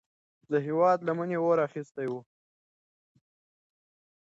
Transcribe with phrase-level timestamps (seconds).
[0.51, 2.13] د هیواد لمنې اور اخیستی و.